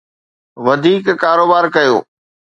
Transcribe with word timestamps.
وڌيڪ 0.65 1.05
ڪاروبار 1.23 1.65
ڪيو. 1.75 1.97